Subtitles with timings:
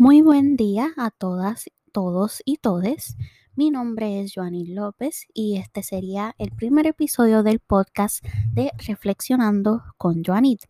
[0.00, 3.18] Muy buen día a todas, todos y todes.
[3.54, 9.82] Mi nombre es Joanny López y este sería el primer episodio del podcast de Reflexionando
[9.98, 10.62] con Joanit.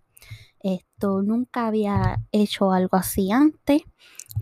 [0.58, 3.82] Esto nunca había hecho algo así antes.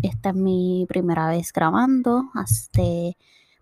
[0.03, 2.31] Esta es mi primera vez grabando.
[2.33, 2.81] Hasta,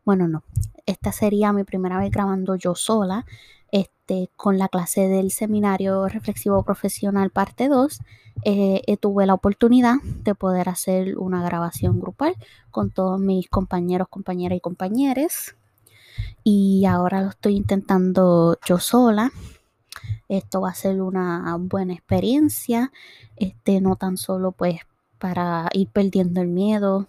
[0.05, 0.45] bueno, no.
[0.87, 3.27] Esta sería mi primera vez grabando yo sola.
[3.73, 7.99] Este, con la clase del seminario reflexivo profesional parte 2
[8.45, 12.37] eh, eh, tuve la oportunidad de poder hacer una grabación grupal
[12.71, 15.55] con todos mis compañeros, compañeras y compañeros.
[16.45, 19.33] Y ahora lo estoy intentando yo sola.
[20.29, 22.93] Esto va a ser una buena experiencia.
[23.37, 24.81] Este, no tan solo pues
[25.19, 27.07] para ir perdiendo el miedo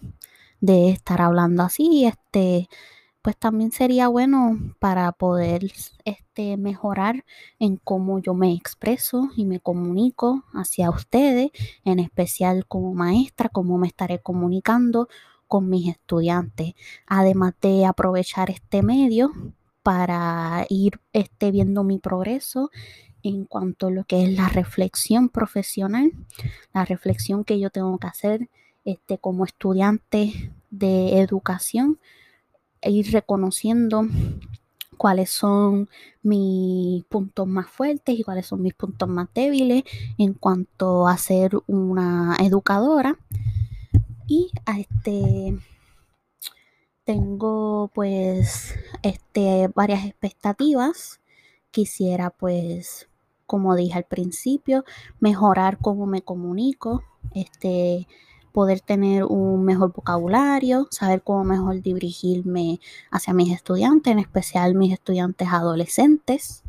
[0.60, 2.68] de estar hablando así, este,
[3.22, 5.70] pues también sería bueno para poder
[6.04, 7.24] este, mejorar
[7.58, 11.50] en cómo yo me expreso y me comunico hacia ustedes,
[11.84, 15.08] en especial como maestra, cómo me estaré comunicando
[15.46, 16.74] con mis estudiantes,
[17.06, 19.32] además de aprovechar este medio
[19.82, 22.70] para ir este, viendo mi progreso
[23.22, 26.12] en cuanto a lo que es la reflexión profesional,
[26.72, 28.48] la reflexión que yo tengo que hacer
[28.84, 31.98] este, como estudiante de educación
[32.88, 34.06] ir reconociendo
[34.96, 35.88] cuáles son
[36.22, 39.84] mis puntos más fuertes y cuáles son mis puntos más débiles
[40.18, 43.16] en cuanto a ser una educadora.
[44.26, 45.56] Y a este
[47.04, 51.20] tengo pues este varias expectativas.
[51.70, 53.08] Quisiera pues
[53.48, 54.84] como dije al principio,
[55.20, 57.02] mejorar cómo me comunico,
[57.34, 58.06] este
[58.52, 64.92] poder tener un mejor vocabulario, saber cómo mejor dirigirme hacia mis estudiantes, en especial mis
[64.92, 66.62] estudiantes adolescentes.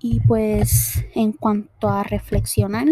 [0.00, 2.88] Y pues en cuanto a reflexionar,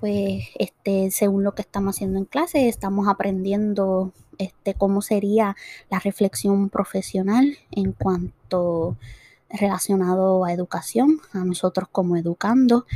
[0.00, 5.56] pues este, según lo que estamos haciendo en clase, estamos aprendiendo este, cómo sería
[5.90, 8.96] la reflexión profesional en cuanto
[9.48, 12.86] relacionado a educación, a nosotros como educando.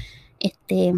[0.40, 0.92] Este,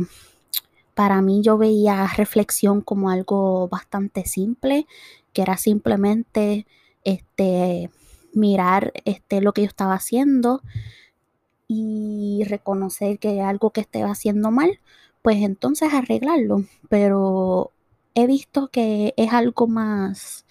[1.00, 4.87] para mí yo veía reflexión como algo bastante simple,
[5.33, 6.66] que era simplemente
[7.05, 7.88] este,
[8.34, 10.60] mirar este, lo que yo estaba haciendo
[11.66, 14.78] y reconocer que algo que estaba haciendo mal,
[15.22, 16.65] pues entonces arreglarlo.
[16.91, 17.72] Pero
[18.15, 20.44] he visto que es algo más,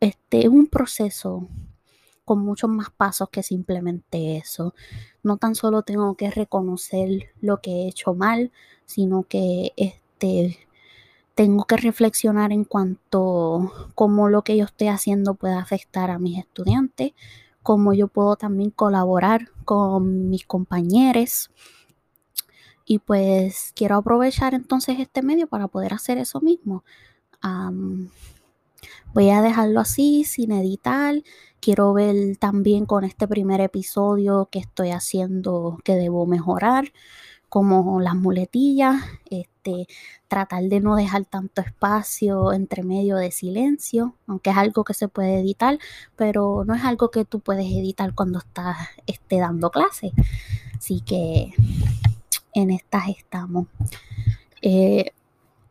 [0.00, 1.46] este, un proceso
[2.28, 4.74] con muchos más pasos que simplemente eso.
[5.22, 8.52] No tan solo tengo que reconocer lo que he hecho mal,
[8.84, 10.58] sino que este
[11.34, 16.38] tengo que reflexionar en cuanto cómo lo que yo estoy haciendo puede afectar a mis
[16.38, 17.12] estudiantes,
[17.62, 21.50] cómo yo puedo también colaborar con mis compañeros.
[22.84, 26.84] Y pues quiero aprovechar entonces este medio para poder hacer eso mismo.
[29.14, 31.14] voy a dejarlo así, sin editar
[31.60, 36.92] Quiero ver también con este primer episodio que estoy haciendo que debo mejorar,
[37.48, 39.86] como las muletillas, este,
[40.28, 45.08] tratar de no dejar tanto espacio entre medio de silencio, aunque es algo que se
[45.08, 45.78] puede editar,
[46.16, 48.76] pero no es algo que tú puedes editar cuando estás
[49.06, 50.12] este, dando clase.
[50.76, 51.54] Así que
[52.54, 53.66] en estas estamos.
[54.60, 55.12] Eh,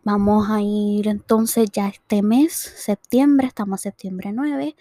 [0.03, 4.76] vamos a ir entonces ya este mes, septiembre, estamos septiembre 9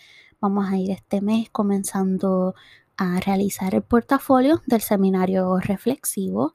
[0.47, 2.55] Vamos a ir este mes comenzando
[2.97, 6.55] a realizar el portafolio del seminario reflexivo.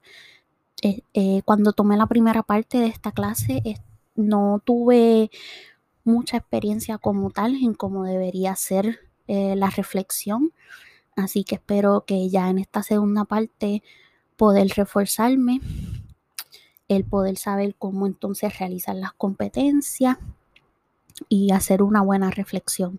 [0.82, 3.62] Eh, eh, cuando tomé la primera parte de esta clase,
[4.16, 5.30] no tuve
[6.06, 10.54] mucha experiencia como tal en cómo debería ser eh, la reflexión.
[11.18, 13.84] Así que espero que ya en esta segunda parte
[14.38, 15.60] poder reforzarme,
[16.88, 20.18] el poder saber cómo entonces realizar las competencias
[21.28, 22.98] y hacer una buena reflexión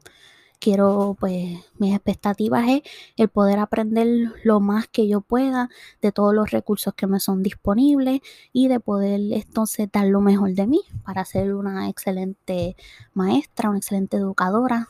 [0.62, 2.82] quiero, pues, mis expectativas es
[3.16, 5.68] el poder aprender lo más que yo pueda
[6.00, 8.20] de todos los recursos que me son disponibles
[8.52, 12.76] y de poder entonces dar lo mejor de mí para ser una excelente
[13.12, 14.88] maestra, una excelente educadora,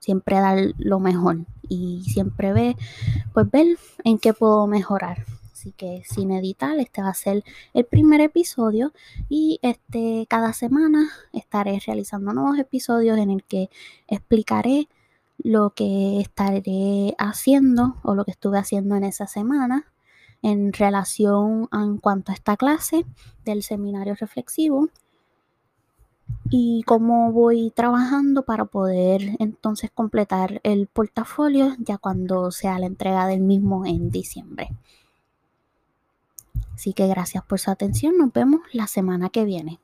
[0.00, 2.74] siempre dar lo mejor y siempre ver,
[3.32, 5.24] pues ver en qué puedo mejorar.
[5.52, 8.92] Así que sin editar, este va a ser el primer episodio
[9.28, 13.70] y este cada semana estaré realizando nuevos episodios en el que
[14.08, 14.88] explicaré
[15.42, 19.92] lo que estaré haciendo o lo que estuve haciendo en esa semana
[20.42, 23.04] en relación en cuanto a esta clase
[23.44, 24.88] del seminario reflexivo
[26.50, 33.26] y cómo voy trabajando para poder entonces completar el portafolio ya cuando sea la entrega
[33.26, 34.70] del mismo en diciembre.
[36.74, 39.78] Así que gracias por su atención, nos vemos la semana que viene.